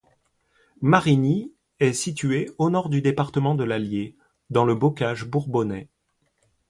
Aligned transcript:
Marigny 0.81 1.53
est 1.79 1.93
située 1.93 2.49
au 2.57 2.71
nord 2.71 2.89
du 2.89 3.03
département 3.03 3.53
de 3.53 3.63
l'Allier, 3.63 4.15
dans 4.49 4.65
le 4.65 4.73
bocage 4.73 5.25
bourbonnais. 5.25 5.89